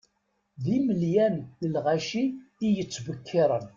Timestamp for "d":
0.63-0.65